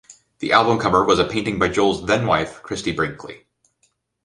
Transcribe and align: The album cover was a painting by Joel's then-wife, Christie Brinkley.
The 0.39 0.51
album 0.51 0.79
cover 0.79 1.03
was 1.05 1.19
a 1.19 1.23
painting 1.27 1.59
by 1.59 1.67
Joel's 1.67 2.07
then-wife, 2.07 2.63
Christie 2.63 2.91
Brinkley. 2.91 3.45